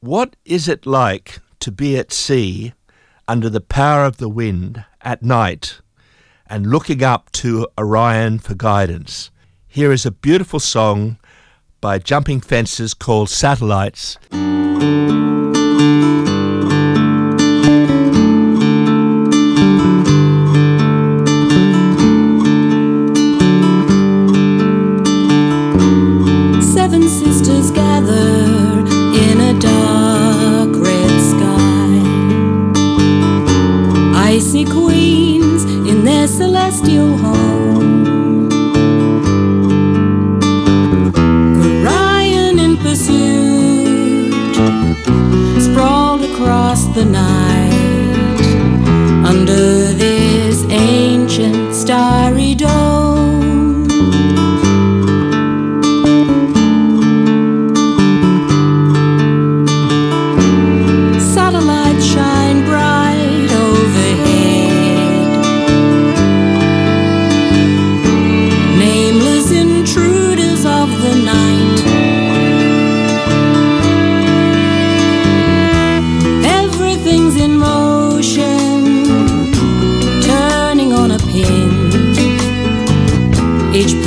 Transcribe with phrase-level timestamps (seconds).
[0.00, 2.72] What is it like to be at sea
[3.26, 5.80] under the power of the wind at night
[6.46, 9.32] and looking up to Orion for guidance?
[9.66, 11.18] Here is a beautiful song
[11.80, 14.18] by Jumping Fences called Satellites.
[37.20, 37.57] Home.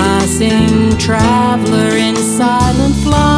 [0.00, 3.29] passing traveler in silent flight.